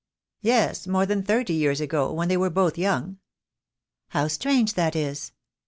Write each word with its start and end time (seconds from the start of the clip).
"Yes, 0.41 0.87
more 0.87 1.05
than 1.05 1.21
thirty 1.21 1.53
years 1.53 1.79
ago, 1.79 2.11
when 2.11 2.27
they 2.27 2.35
were 2.35 2.49
both 2.49 2.75
young." 2.75 3.19
"How 4.09 4.27
strange 4.29 4.73
that 4.73 4.95
is." 4.95 5.31